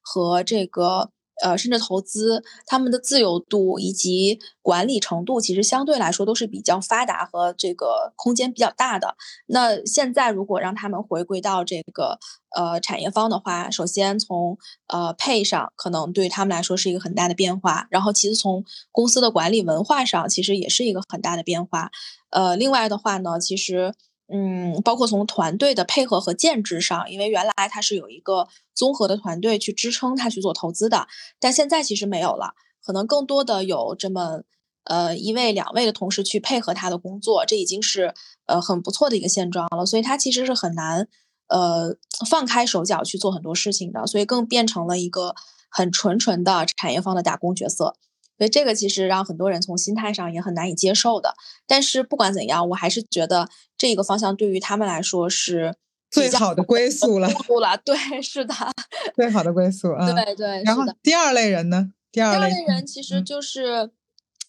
[0.00, 1.12] 和这个。
[1.42, 9.16] 呃，甚至投资，他们的自由度以及管理程度，其实相对来说都是比较发达和这个空间比较大的。
[9.46, 12.18] 那现在如果让他们回归到这个
[12.56, 17.88] 呃产业方的话，首先从呃配上，可能对他们来说是一个很大的变化。
[17.90, 21.90] 然后其实从公司的管理文化上，其实也是一个很大的变化。
[22.30, 23.92] 呃，另外的话呢，其实。
[24.34, 31.06] 嗯，包括从团队的配合和建制上，因为原来他是有一个综合的团队去支撑他去做投资的，
[31.38, 34.40] 但现在其实没有了，可能更多的有这么
[34.84, 38.14] 呃一位两位的同事去配合他的工作，这已经是
[38.46, 41.06] 呃很不错的一个现状了，所以他其实是很难
[41.48, 41.94] 呃
[42.26, 45.34] 放开手脚去做很多事情的，所以更变成了一个
[45.68, 47.96] 很纯纯的产业方的打工角色。
[48.42, 51.36] 所以这个其实让很多人从心态上也很难以接受的。
[51.64, 55.76] 但是不管怎样，我还是觉得这个方向对于他们来说是
[56.10, 57.28] 最好的归宿了。
[57.60, 58.52] 了，对，是的，
[59.14, 60.10] 最好的归宿啊。
[60.12, 60.60] 对对。
[60.64, 61.92] 然后第二类人呢？
[62.10, 63.88] 第二类人其实就是，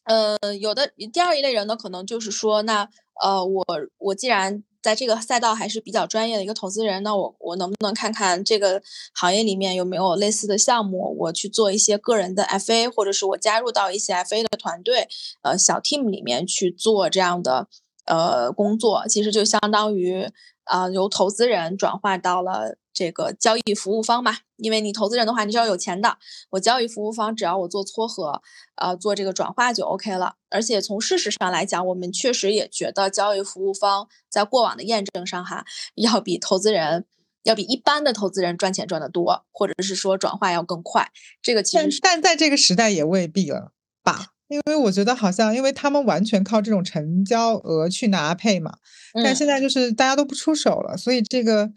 [0.05, 2.89] 呃，有的第二一类人呢，可能就是说，那
[3.21, 3.63] 呃，我
[3.99, 4.63] 我既然。
[4.83, 8.81] 在这个赛道还是比较专业的一个投资人，那我我能不能看看这个
[9.15, 15.07] 行业里面有没有类似的项目，我去做一些个人的 FA，或者是我加入到一些 FA 的团队，
[15.41, 17.67] 呃，小 team 里面去做这样的
[18.05, 20.29] 呃工作，其实就相当于
[20.65, 22.77] 啊由投资人转化到了。
[22.95, 26.19] 这个交易服务方嘛，因为你投资人的话，你是要有钱的。
[26.51, 28.43] 我交易服务方，只要我做撮合，
[28.75, 30.35] 呃，做这个转化就 OK 了。
[30.51, 37.07] 而且从事实上来讲，我们确实也觉得交易服务方在过往的验证上哈，要比投资人，
[37.41, 41.11] 要比一般的投资人赚钱赚得多，或者是说转化要更快。
[41.41, 43.71] 这个其实，但在这个时代也未必了
[44.03, 44.32] 吧？
[44.53, 48.77] 因为我觉得好像，因为他们完全靠这种成交额去拿配嘛，
[49.13, 51.71] 但现在就是大家都不出手了，所以这个。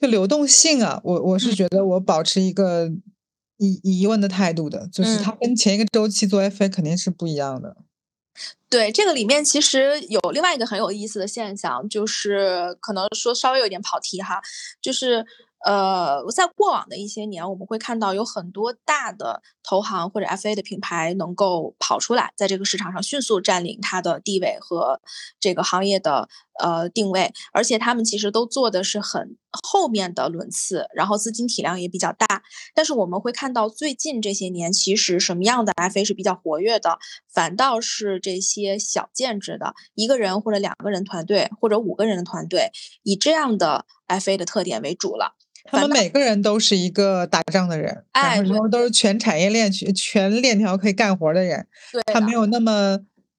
[0.00, 2.88] 就流动性啊，我我是觉得我保持一个
[3.56, 7.76] 疑疑问的态度的，就是它跟前一个周期做 FA 肯定是不一样的。
[8.70, 14.40] 对，这个里面其实有另外一个很有意思的现象，就是可能说稍微有点跑题哈，
[14.80, 15.26] 就是。
[15.64, 25.00] 呃，在过往的一些年，我们会看到有很多大的投行或者 FA 的品牌能够跑出来，在这个市场上迅速占领它的地位和
[25.40, 32.42] 这个行业的呃定位，而且他们其实都做的是很后面的轮次，然后资金体量也比较大。
[32.74, 36.98] 但是我们会看到最近这些年，其实什么样的 FA 是比较活跃的，
[37.32, 42.70] 反倒是这些小建制的一个人或者两个人团队或者五个人的团队，
[43.02, 45.34] 以这样的 FA 的特点为主了。
[45.70, 51.66] 他们每个人都是一个打仗的人，然后都是全产业链、全全链条可以干活的人。
[51.92, 52.98] 对，他没有那么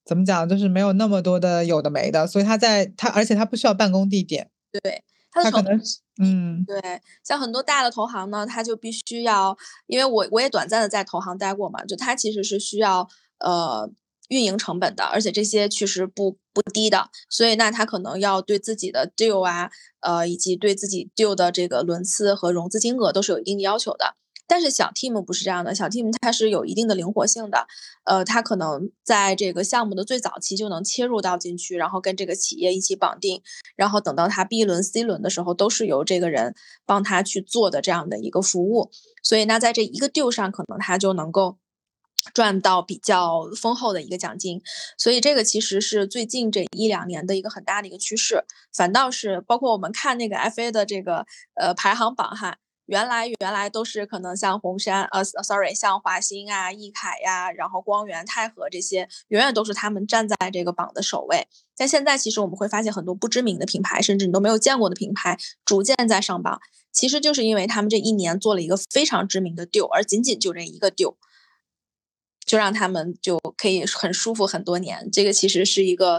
[0.10, 4.50] 怎么讲，就是没有那么多的有的没的，所以他在他，而且他不需要办公地点。
[4.82, 5.80] 对，他的可能
[6.20, 6.82] 嗯，对，
[7.24, 13.08] 像很多大的投行呢，他就必须要，因为我我也短暂的在投行待过嘛，就他其实是需要
[13.40, 13.92] 呃。
[14.30, 24.14] 运营成本的，而且这些确实不不低的，所以那他可能要对自己的 deal 啊，呃，以及对自己 deal 的这个轮次和融资金额都是有一定的要求的。
[24.50, 27.68] 但是小 team 不是这样的，小 team 它是有一定的灵活性的，
[28.04, 33.42] 呃，它可能在这个项目的最早期就能切入到进去，然后跟这个企业一起绑定，
[33.76, 38.92] 然后等到他 B 轮、C 轮的时候，都是由这个人帮他去做的这样的一个服务。
[39.24, 41.58] 所以那在这一个 deal 上，可能他就能够。
[42.34, 44.62] 赚到比较丰厚的一个奖金，
[44.98, 48.44] 所以这个其实是最近这一两年的一个很大的一个趋势。
[48.74, 52.58] 反倒是包括我们看那个 FA 的这个呃排行榜哈，
[52.90, 61.48] 原来原来都是可能像红杉呃，sorry，像华兴啊、易凯呀，然后光源、泰禾这些，永远都是他们站在这个榜的首位。
[61.78, 66.60] 但现在其实我们会发现很多不知名的品牌，甚至你都没有见过的品牌，逐渐在上榜。
[66.92, 71.14] 其实就是因为他们这一年做了一个非常知名的 deal，而仅仅就这一个 deal。
[72.50, 76.16] 就让他们就可以很舒服很多年，这个其实是一个，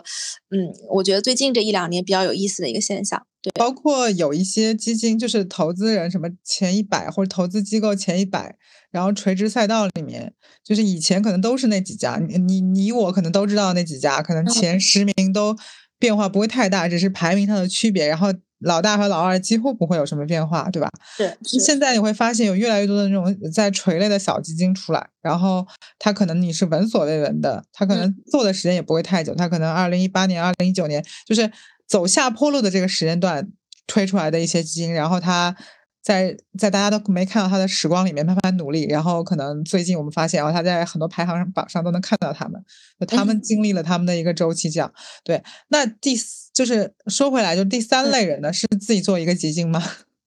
[0.51, 3.27] 嗯，我觉得最近这一两年比较有意思的一个现象。
[3.43, 8.55] 对，包括有一些基金，就是投资人什么前一百或者投资机构前一百，
[8.93, 15.57] 然后垂直赛道里面，就是以前可能都是那几家，你你你我可能都知道那几家，可能前十名都
[15.99, 18.29] 变化不会太大，只是排名上的区别，然后。
[18.61, 20.91] 老大和老二几乎不会有什么变化，对吧？
[21.17, 21.59] 是。
[21.59, 25.67] 现在你会发现有越来越多的那种在垂类的小基金出来，然后
[25.99, 31.51] 它可能你是闻所未闻的，它可能做的时间也不会太久，它可能二零一八年、二零一九年就是
[31.87, 33.49] 走下坡路的这个时间段
[33.87, 35.57] 推出来的一些基金，然后它。
[36.03, 42.65] 在在大家都没看到他的时光里面慢慢努力，然后可能最近我们发现哦，他在很多排行榜上都能看到他们，
[43.07, 44.91] 他们经历了他们的一个周期，这样
[45.23, 45.43] 对。
[45.69, 46.17] 那第
[46.61, 49.83] 就是说回来，就第三类人呢，是自己做一个基金吗？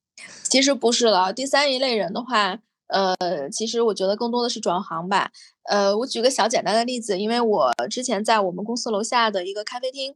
[0.49, 3.15] 其实不是了，第三一类人的话，呃，
[3.51, 5.31] 其实我觉得更多的是转行吧。
[5.69, 10.15] 呃，我举个小简单的例子，因为我之前在我们公司楼下的一个咖啡厅。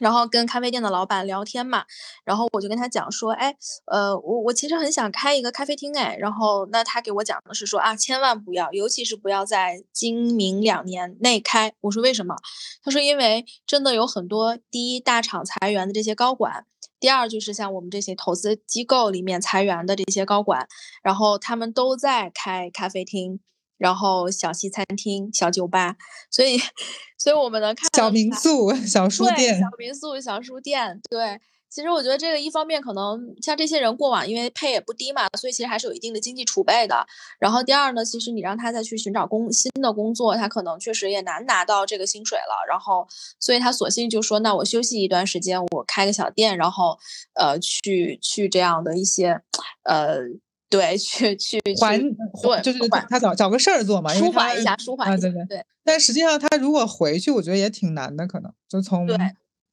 [0.00, 1.84] 然后跟咖啡店的老板聊天嘛，
[2.24, 11.72] 然后我就跟他讲说，哎，呃，我我其实很想开一个咖啡厅，哎，然后那他给我讲的是说啊，千万不要，尤其是不要在今明两年内开。
[11.80, 12.36] 我说为什么？
[12.82, 16.64] 他说因为真的有很多第一大厂裁员的这些高管，
[17.00, 20.68] 第二就是像我们这些投资机构里面裁员的这些高管，
[21.02, 23.40] 然后他们都在开咖啡厅。
[23.78, 25.96] 然后小西餐厅、小酒吧，
[26.30, 26.58] 所以，
[27.16, 31.00] 所以我们能看小民宿、小书店、小民宿、小书店。
[31.08, 37.06] 对，其实我觉得这个一方面可能像这些人过往因为配也不低嘛，所以其实还是有一定的经济储备的。
[37.38, 42.66] 然后第二呢，其实你让他再去寻找工新的工作，他可能确实也难拿到这个薪水了。
[42.68, 43.06] 然后，
[43.38, 46.98] 所以他索性就说：“那我休息一段时间，我开个小店，然后
[47.34, 49.40] 呃，去去这样的一些
[49.84, 50.18] 呃。”
[50.70, 52.78] 对，去去还对，就是
[53.08, 55.64] 他找找个事儿做嘛，舒缓一下，舒缓啊，对对对。
[55.82, 59.06] 但实际上，他如果回去，我觉得也挺难的，可能就从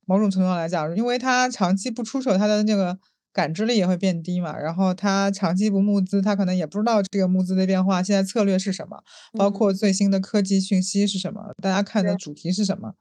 [0.06, 2.98] 某种程度上来讲，因为他长期不出手，他的那个
[3.34, 4.58] 感知力也会变低嘛。
[4.58, 9.04] 然后他长期不募资，他可能也不知道这个募资的变化，现在策略是什么，
[9.38, 12.94] 包括最新的科技讯息是什么，大家看的主题是什么。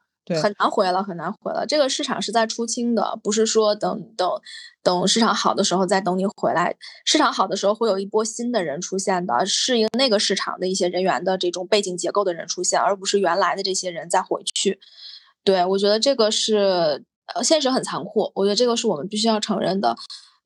[0.42, 1.66] 很难回了，很难回了。
[1.66, 4.28] 这个市场是在出清的，不是说等等
[4.82, 6.74] 等市场好的时候再等你回来。
[7.04, 14.78] 市场好的时候会有一波新的人出现的，适应那个市场的一些人员的这种背景结构的人出现，而不是原来的这些人再回去。
[15.42, 19.94] 对我觉得这个是呃现实很残酷，我觉得这个是我们必须要承认的。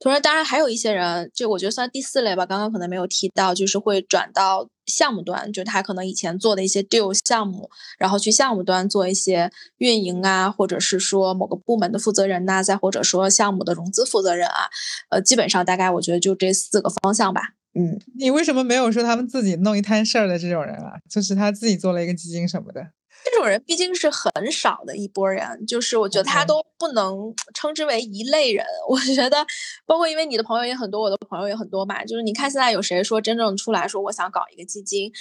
[0.00, 2.46] 同时，当然还有一些人，这我觉得算第四类吧。
[2.46, 14.68] 刚刚可能没有提到，就是会转到项目端，就他可能以前做的一些 deal 项目，然后去项目端做一些运营啊，或者是说某个部门的负责人呐，再或者说项目的融资负责人啊。
[15.10, 17.54] 呃，基本上大概我觉得就这四个方向吧。
[17.74, 20.92] 嗯，你为什么没有说他们自己弄一摊事儿的这种人啊？
[21.10, 22.86] 就是他自己做了一个基金什么的。
[23.24, 28.64] 这种人毕竟是很少的一波人，就是我觉得他都不能称之为一类人。
[28.88, 29.44] 我觉得，
[29.86, 32.04] 包括因为你的朋友也很多，我的朋友也很多嘛。
[32.04, 35.12] 就是你看现在有谁说真正出来说我想搞一个基金，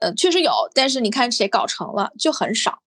[0.00, 2.78] 呃，确实有，但是你看谁搞成了就很少。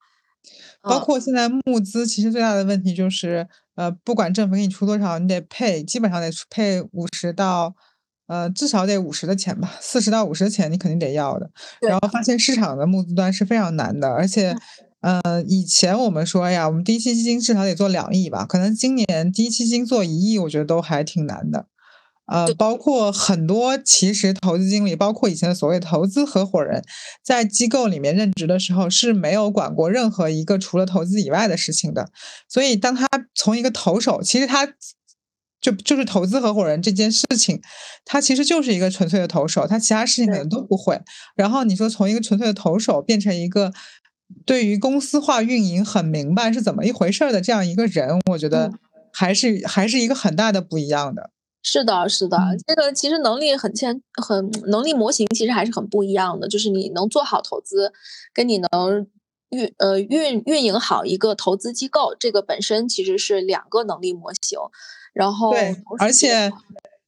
[0.82, 7.75] 包括现在募资，其实最大的问题就是，呃，不管政府给你出多少，你得配，基本上得配五十到。
[8.29, 11.49] 呃，至少得五十的钱吧，四十到五十的钱你肯定得要的。
[11.81, 14.55] 然后发现市场的募资端是非常难的，而且，
[15.01, 21.65] 呃，以前我们说呀，我们第一期基金至少得做两亿吧，可能今年第一期基金做一亿，我觉得都还挺难的。
[22.31, 26.83] 呃，包括很多其实投资经理，包括以前的所谓投资合伙人，
[27.23, 32.11] 在机构里面任职的时候是没有管过任何一个除了投资以外的事情的。
[32.47, 34.71] 所以当他从一个投手，其实他。
[35.61, 37.61] 就就是投资合伙人这件事情，
[38.05, 40.99] 他其实就是一个纯粹的投手，他其他事情可能都不会。
[41.35, 43.73] 然后你说从一个纯粹的投手变成一个
[44.45, 48.71] 对于公司化运营很明白是怎么一回事的这样一个人，我觉得
[49.12, 51.31] 还是还是一个很大的不一样的。
[51.62, 56.47] 是的，是的，这个其实能力很欠，很能力模型其实还是很不一样的。
[56.47, 57.91] 就是你能做好投资，
[58.33, 59.05] 跟你能
[59.49, 64.57] 运呃运运营好一个投资机构，这个本身其实是两个能力模型。
[65.13, 66.51] 然后，对，而且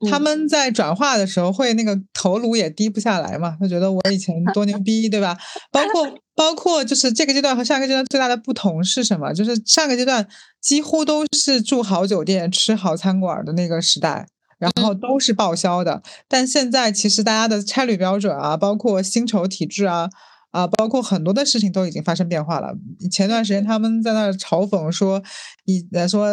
[0.10, 5.38] 他们在转化的时候会那个头颅也低不下来嘛，他觉得我以前 多牛逼，对吧？
[5.72, 9.32] 包括包括就是这个阶段和上个阶段最大的不同是什么？
[9.34, 10.28] 就是上个阶段
[10.60, 14.26] 几乎都是住好酒店、吃好餐馆的那个时代，
[14.58, 16.02] 然后都是报销的。
[16.28, 20.10] 但现在其实大家的差旅标准啊，包括薪酬体制啊。
[20.52, 22.74] 啊，包括很多的事情都已经发生变化了。
[23.10, 25.22] 前段时间他们在那嘲讽说，
[25.66, 26.26] 以说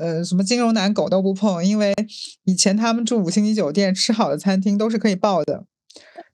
[0.00, 1.94] 呃什么金融男狗都不碰，因为
[2.44, 5.64] 以前他们住五星级酒店吃好的餐厅都是可以报的，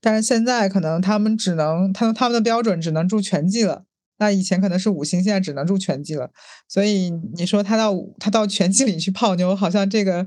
[0.01, 3.85] 但是现在可能他们只能他他们的标准只能住全季了。
[4.19, 6.31] 那以前可能是五星，现在只能住全季了。
[6.69, 10.25] 所以你说他到他到全季里去泡妞，好像这个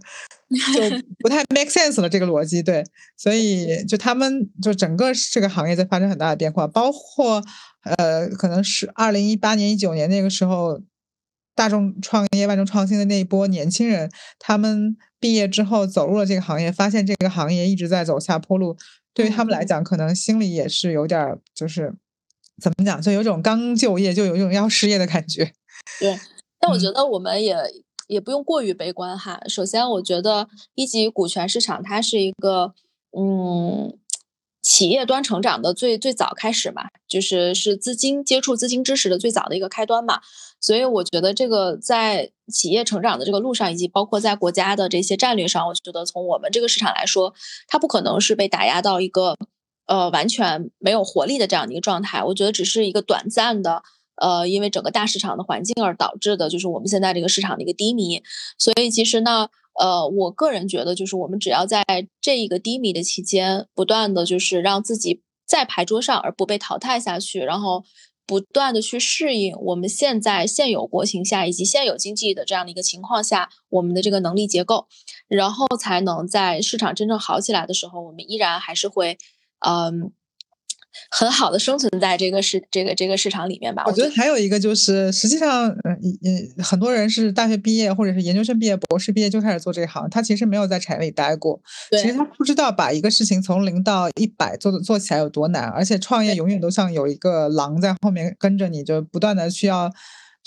[0.74, 0.82] 就
[1.20, 2.10] 不太 make sense 了。
[2.10, 2.84] 这个逻辑对，
[3.16, 7.43] 所以就他们就整个这个行业在发生很大的变化，包括
[7.84, 10.82] 呃，可能是二零一八年、一九年那个时候，
[11.56, 18.78] 大众创业、万众创新的那一波年轻人，他们毕业之后走入了这个行业，发现这个行业一直在走下坡路，
[19.14, 21.93] 对于他们来讲，可能心里也是有点就是。
[22.60, 23.00] 怎么讲？
[23.00, 25.54] 就有种刚就业就有一种要失业的感觉。
[26.00, 26.20] 对，
[26.60, 27.56] 但我觉得我们也
[28.08, 29.39] 也不用过于悲观哈。
[29.47, 32.74] 首先，我觉得一级股权市场它是一个
[33.18, 33.97] 嗯
[34.62, 40.22] 企业端成长的最最早开始嘛，就是是资金接触资金知识的最早的一个开端嘛。
[40.60, 47.34] 所以我觉得这个在企业成长的这个路上，以及包括在国家的这些战略上，我觉得从我们这个市场来说，
[47.68, 49.36] 它不可能是被打压到一个。
[49.89, 53.84] 呃，完全没有活力的这样的一个状态，我觉得只是一个短暂的，
[54.22, 58.22] 呃，因为整个大市场的环境而导致的，就是我们现在这个市场的一个低迷。
[58.57, 59.49] 所以其实呢，
[59.80, 61.84] 呃，我个人觉得，就是我们只要在
[62.20, 67.84] 这一个低迷的期间，不断的就是让自己在牌桌上而不被淘汰下去，然后
[68.26, 74.88] 不断的去适应我们现在现有国情下以及现有经济的这样的一个情况下，我们的这个能力结构，
[75.28, 79.18] 然后才能在市场真正好起来的时候，我们依然还是会。
[79.59, 80.11] 嗯，
[81.12, 83.84] 很好的生存在这个市这个这个市场里面吧。
[83.86, 91.60] 我觉得还有一个就是，实际上，嗯嗯，很多人是大学毕业或者是研究生毕业、博士毕业就开始做这一行，他其实没有在产业里待过，
[91.91, 99.91] 其实他不知道把一个事情从零到一百做的做起来有多难，而且创业永远都像有一个狼在后面跟着你，就不断的需要。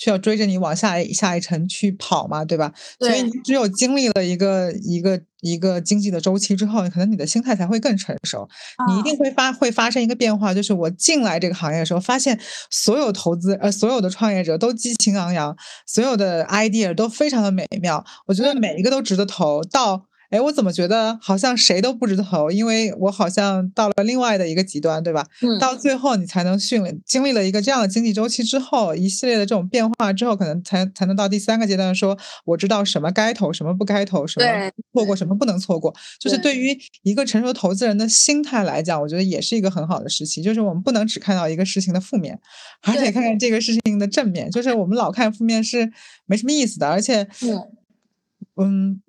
[0.00, 2.72] 需要追着你往下下一层去跑嘛，对吧？
[2.98, 8.48] 所以你只有经历了一个一个一个经济的周期之后，可能你的心态才会更成熟。
[8.88, 12.40] 你一定会发会发生一个变化，就是我进来这个行业的时候，发现
[12.70, 15.54] 所有投资呃所有的创业者都激情昂扬，
[15.86, 19.62] 所有的 idea 都非常的美妙，我觉得每一个都值得投。
[19.64, 22.50] 到哎，我怎么觉得好像谁都不值得投？
[22.50, 25.26] 因为我好像到了另外的一个极端，对吧？
[25.42, 25.58] 嗯。
[25.58, 35.92] 到最后，你才能训练，经历了一个这样的经济周期之后，一系列的这种变化之后，可能才才能到第三个阶段，说我知道什么该投，什么不该投，什么错过，什么不能错过。
[36.20, 40.40] 就是对于一个成熟投资人的心态来讲，我觉得也是一个很好的时期。
[40.40, 42.38] 就是我们不能只看到一个事情的负面，
[42.82, 44.48] 而且看看这个事情的正面。
[44.50, 45.90] 就是我们老看负面是
[46.26, 47.26] 没什么意思的，而且。
[47.42, 47.60] 嗯，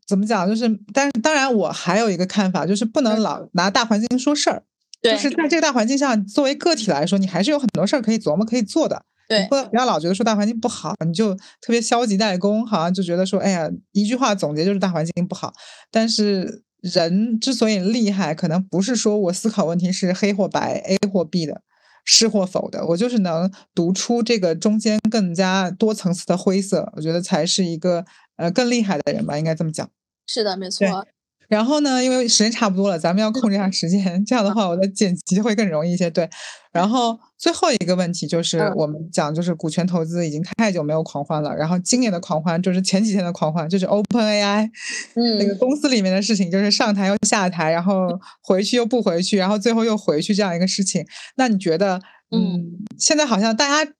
[0.07, 0.47] 怎么讲？
[0.47, 4.63] 就是，但是当然，我还有一个看法，就是不能老拿大环境说事儿。
[5.01, 9.03] 对，就是在这个大环境下，作为个体来说，你还是有很多事儿可以琢磨、可以做的。
[9.27, 15.53] 对，不不要老觉得说大环境不好，你就特别消极怠工，好像就觉得说，哎呀，一句话总结就是大环境不好。
[15.89, 21.61] 但是人之所以厉害，可能不是说我思考问题是黑或白、A 或 B 的，
[22.05, 26.91] 是或否的，我就是能读出这个中间更加多层次的灰色。
[26.95, 28.05] 我觉得才是一个。
[28.41, 29.87] 呃，更厉害的人吧，应该这么讲。
[30.25, 31.05] 是的，没错。
[31.47, 36.09] 然后呢，因为时间差不多了，咱们要控制一下时间，这样的话我的剪辑会更容易一些。
[36.09, 36.29] 对。
[36.71, 41.53] 然后最后一个问题就是，我们讲就是股权投资已经太久没有狂欢了。
[41.53, 44.69] 然后今年的狂欢就是前几天的狂欢，就是 Open AI，
[45.15, 48.07] 嗯，那个公司里面的事情，就是上台又下台，然后
[48.41, 51.05] 回去又不回去，然后最后又回去这样一个事情。
[51.35, 53.91] 那你觉得，嗯，现在好像大家。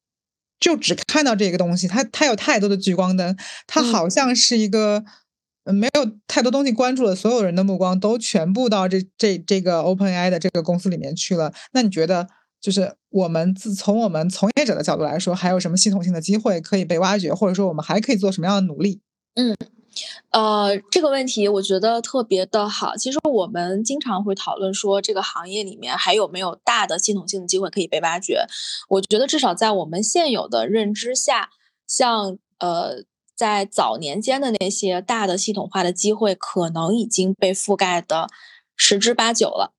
[0.61, 3.35] 就只看到这个东西，它它有太多的聚光灯，
[3.67, 5.03] 它好像是一个
[5.65, 11.51] 没有太多东西关注的，所有人的目光都全部到这这这个 OpenAI 的这个公司里面去了。
[11.73, 12.27] 那你觉得，
[12.61, 19.01] 就是我们自从我们从业者的角度来说，还有什么系统性的机会可以被挖掘，或者说我们还可以做什么样的努力？
[19.35, 19.57] 嗯。
[20.29, 22.95] 呃，这个问题我觉得特别的好。
[22.95, 28.45] 其实我们经常会讨论说，这个行业里面还有没有大的系统性的机会可以被挖掘？
[28.89, 31.49] 我觉得至少在我们现有的认知下，
[31.85, 33.03] 像呃，
[33.35, 38.27] 在早年间的那些大的系统化的机会，可能已经被覆盖的
[38.75, 39.73] 十之八九了。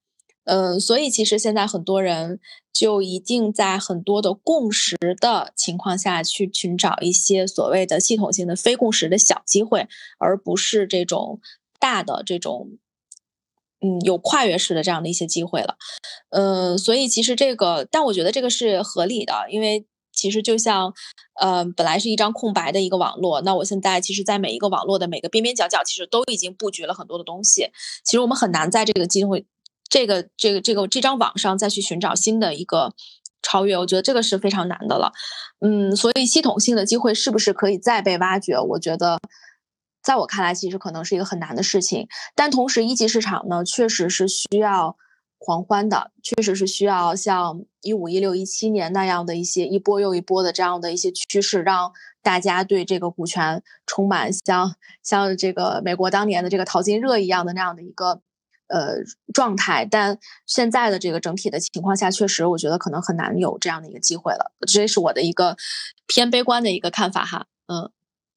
[0.45, 2.41] 嗯，所以其实现在很多人。
[2.73, 9.87] 就一定在很多的共识的情况下去寻找一些所谓的系统性的非共识的小机会，
[10.19, 11.41] 而不是这种
[11.79, 12.79] 大的这种
[13.81, 15.77] 嗯有跨越式的这样的一些机会了。
[16.31, 20.93] 呃，所以其实这个，但我觉得这个是合理的，因为其实就像，
[21.41, 27.69] 呃，本来是一张空白的一个网络，那我现在其实，在每一个网络的每个边边角角，其实都已经布局了很多的东西。
[28.05, 29.47] 其实我们很难在这个机会、
[29.93, 32.95] 这个、这个、这个这张网上再去寻找新的一个
[33.43, 35.13] 超越，我觉得这个是非常难的了。
[35.61, 38.59] 嗯，所以系统性的机会是不是可以再被挖掘？
[38.59, 39.21] 我觉得，
[40.03, 42.09] 在我看来，其实可能是一个很难的事情。
[42.35, 44.97] 但同时，一级市场呢，确实是需要。
[45.45, 51.91] 狂欢的确实是需要像一五一六一七年那样的一些一波又一波的这样的一些趋势，让
[52.23, 58.21] 大家对这个股权充满像像这个美国当年的这个淘金热一样的那样的一个
[58.73, 58.97] 呃
[59.33, 59.87] 状态。
[59.89, 64.53] 但现在的这个整体的情况下，确实我觉得可能很难有这样的一个机会了。
[64.67, 65.57] 这是我的一个
[66.07, 67.91] 偏悲观的一个看法哈，嗯。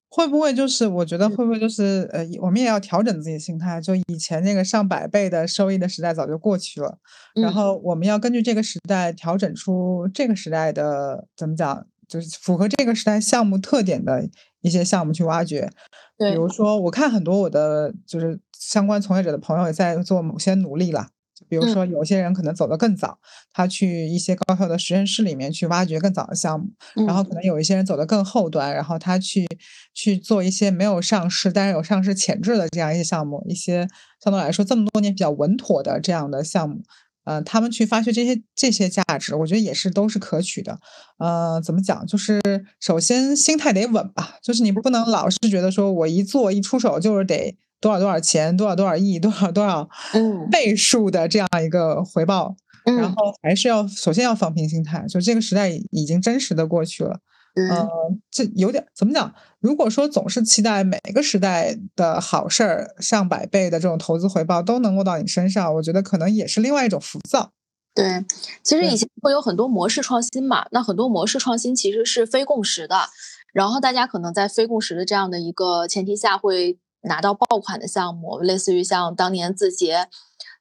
[0.07, 6.97] 会不会就是我觉得会不会就是呃，我们也要调整自己心态，就以前那个上百倍的收益的时代早就过去了，
[7.33, 14.25] 然后我们要根据这个时代调整出这个时代的怎么讲，就是符合这个时代项目特点的
[14.61, 15.69] 一些项目去挖掘。
[16.17, 18.39] 比如说，我看很多我的就是
[18.69, 21.07] 相关从业者的朋友也在做某些努力了。
[21.49, 23.19] 比如说，有些人可能走得更早，
[23.51, 26.67] 他去一些高校的实验室里面去挖掘更早的项目，
[27.05, 29.45] 然后可能有一些人走得更后端，然后他去
[29.93, 33.85] 去做一些没有上市但是有上市潜质的这样一些项目，一些
[34.23, 36.81] 相对来说这么多年比较稳妥的这样的项目，
[37.25, 40.79] 呃，他们去发掘这些这些价值，我觉得也是都是可取的。
[41.17, 42.05] 呃，怎么讲？
[42.07, 42.41] 就是
[42.79, 47.57] 首先心态得稳吧，就是你不能老是觉得说我一做一出手就是得。
[47.81, 49.87] 多少多少钱，多少多少亿，多少多少
[50.51, 57.19] 倍数的这样一个回报，然后还是要首先要放平心态，就这个时代已经真实的过去了。
[57.55, 57.69] 嗯，
[58.29, 59.33] 这有点怎么讲？
[59.59, 67.51] 如果说总是期待每个时代的好事儿，上百倍的这种投资回报都能落到你身上，我觉得可能也是另外一种浮躁。
[67.93, 68.25] 对，
[68.61, 72.97] 其实以前会有很多模式创新嘛，那很多模式创新其实是非共识的，
[73.53, 76.77] 然后大家可能在非共识的这样的一个前提下会。
[77.05, 80.07] 拿到爆款的项目，类似于像当年字节，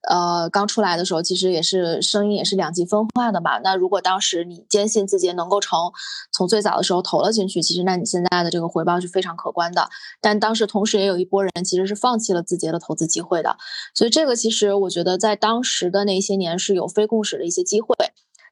[0.09, 3.59] 呃，刚出来的时候，其实也是声音也是两极分化的嘛。
[3.59, 5.93] 那如果当时你坚信字节能够成，
[6.33, 9.89] 从最早的时候投了进去，其实那你现在的这个回报是非常可观的。
[10.21, 13.57] 但当时同时也有一波人其实是放弃了字节的投资机会的。
[13.95, 17.95] 所以这个其实我觉得在当时的那些年是有非共识的一些机会。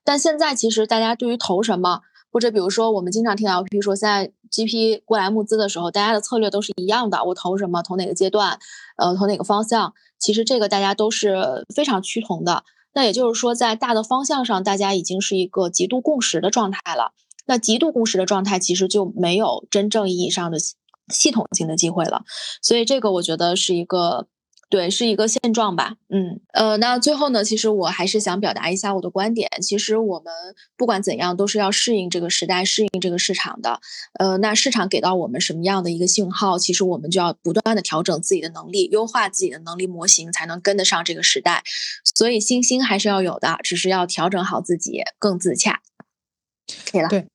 [0.05, 2.01] 但现在其实大家对于投什么？
[2.33, 8.59] 或者比如说，我们经常听到，比如说现在 GP 过来募资的时候，大家的策略都是一样的，我投什么，投哪个阶段，
[8.97, 12.65] 呃，投哪个方向，其实这个大家都是非常趋同的。
[12.95, 17.13] 那也就是说，在大的方向上，大家已经是一个极度共识的状态了。
[17.47, 20.59] 那极度共识的状态，其实就没有真正意义上的
[21.13, 22.25] 系统性的机会了。
[22.63, 24.27] 所以这个我觉得是一个。
[24.73, 29.51] 对，是一个现状吧，嗯，呃，那最后呢，其实我还是想表达一下我的观点。
[29.61, 30.33] 其实我们
[30.79, 33.83] 不管怎样，都是要适应这个时代，适应这个市场的。
[34.19, 41.63] 呃，那市场给到我们什么样的一个信号，其实我们就要不断的调整自己的能力，优化自己的能力模型，才能跟得上这个时代。
[42.15, 45.83] 所以信心还是要有的，只是要调整好自己，更自洽。
[46.91, 47.11] 可以了。
[47.11, 47.27] 对。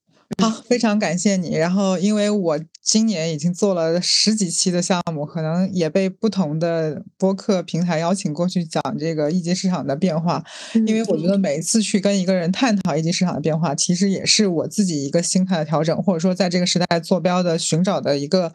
[0.42, 1.56] 好，非常感谢你。
[1.56, 10.44] 然后，因为我今年已经做了十几期的项目，可能也被不同的播客平台邀请过去讲这个一级市场的变化。
[10.86, 18.52] 因为我觉得每一次去跟一个人探讨一级市场的变化，其实也是我自己一个心态的调整，或者说在这个时代坐标的寻找的一个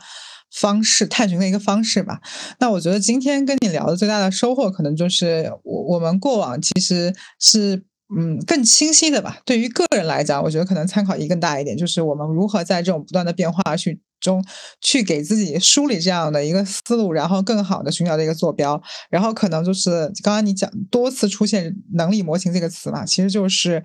[0.53, 2.21] 方式，探寻的一个方式吧。
[2.61, 7.85] 那我觉得今天跟你聊的最大的收获，可能就是我我们过往其实是。
[8.17, 9.39] 嗯，更清晰的吧。
[9.45, 14.45] 对于个人来讲，我觉得可能参考意义更大一点，就是我们如何在这种不断的变化去中，
[14.81, 18.81] 去给自己梳理这样的一个思路，然后更好的寻找这个坐标。
[19.11, 23.83] 然后可能就是刚刚你讲多次出现“能力模型”这个词嘛，其实就是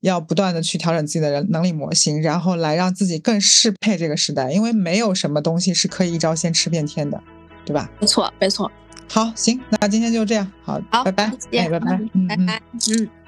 [0.00, 4.50] 要不断的去调整自己的人能力模型，然后来让自己更适配这个时代。
[4.50, 7.22] 因为没有什么东西是可以一招鲜吃遍天的，
[7.64, 7.90] 对吧？
[8.00, 8.70] 没错，没错。
[9.08, 10.52] 好，行，那今天就这样。
[10.62, 11.98] 好，好，拜拜，哎，拜拜，
[12.28, 13.19] 拜拜，嗯。